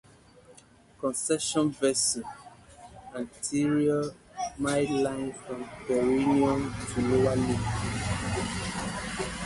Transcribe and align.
Conception 0.99 1.69
vessel- 1.69 2.23
anterior 3.15 4.05
midline 4.59 5.35
from 5.35 5.63
perineum 5.85 6.73
to 6.89 7.01
lower 7.01 7.35
lip. 7.35 9.33